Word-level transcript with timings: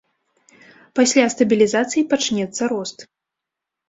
Пасля 0.99 1.25
стабілізацыі 1.33 2.03
пачнецца 2.13 2.63
рост. 2.73 2.99